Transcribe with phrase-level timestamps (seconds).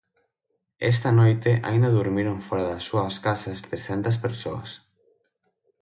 [0.91, 4.69] Esta noite aínda durmiron fóra das súas casas trescentas persoas.